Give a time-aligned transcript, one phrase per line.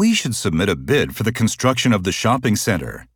[0.00, 3.09] We should submit a bid for the construction of the shopping center.